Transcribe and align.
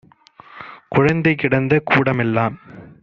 குழந்தை 0.89 1.33
கிடந்த 1.35 1.79
கூட 1.85 2.13
மெல்லாம் 2.13 2.57